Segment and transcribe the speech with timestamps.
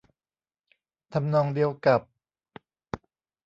[1.13, 2.01] ทำนองเดียวกับ